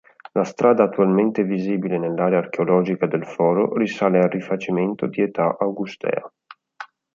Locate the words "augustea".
5.59-6.27